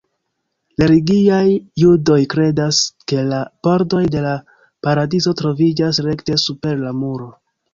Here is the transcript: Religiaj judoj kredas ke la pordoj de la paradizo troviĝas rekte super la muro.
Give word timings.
Religiaj 0.83 1.43
judoj 1.81 2.17
kredas 2.35 2.79
ke 3.11 3.27
la 3.33 3.43
pordoj 3.67 4.01
de 4.17 4.25
la 4.29 4.33
paradizo 4.89 5.35
troviĝas 5.43 6.01
rekte 6.11 6.41
super 6.47 6.83
la 6.87 6.97
muro. 7.05 7.31